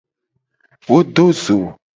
[0.87, 1.57] Wo do zo.